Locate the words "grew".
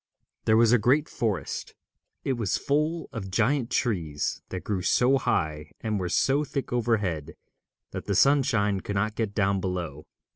4.63-4.81